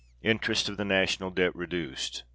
Interest 0.23 0.67
of 0.67 0.77
the 0.77 0.83
National 0.83 1.29
Debt 1.29 1.55
reduced. 1.55 2.23